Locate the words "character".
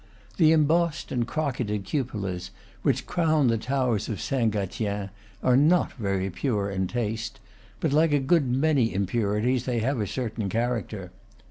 10.49-11.11